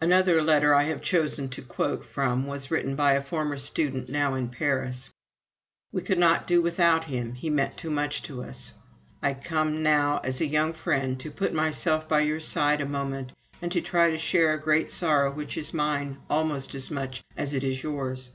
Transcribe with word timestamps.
Another 0.00 0.40
letter 0.40 0.74
I 0.74 0.84
have 0.84 1.02
chosen 1.02 1.50
to 1.50 1.60
quote 1.60 2.02
from 2.02 2.46
was 2.46 2.70
written 2.70 2.96
by 2.96 3.12
a 3.12 3.20
former 3.22 3.58
student 3.58 4.08
now 4.08 4.32
in 4.32 4.48
Paris: 4.48 5.10
"We 5.92 6.00
could 6.00 6.18
not 6.18 6.46
do 6.46 6.62
without 6.62 7.04
him. 7.04 7.34
He 7.34 7.50
meant 7.50 7.76
too 7.76 7.90
much 7.90 8.22
to 8.22 8.42
us.... 8.42 8.72
I 9.20 9.34
come 9.34 9.82
now 9.82 10.22
as 10.24 10.40
a 10.40 10.46
young 10.46 10.72
friend 10.72 11.20
to 11.20 11.30
put 11.30 11.52
myself 11.52 12.08
by 12.08 12.20
your 12.20 12.40
side 12.40 12.80
a 12.80 12.86
moment 12.86 13.32
and 13.60 13.70
to 13.72 13.82
try 13.82 14.08
to 14.08 14.16
share 14.16 14.54
a 14.54 14.58
great 14.58 14.90
sorrow 14.90 15.30
which 15.30 15.58
is 15.58 15.74
mine 15.74 16.22
almost 16.30 16.74
as 16.74 16.90
much 16.90 17.22
as 17.36 17.52
it 17.52 17.62
is 17.62 17.82
yours. 17.82 18.30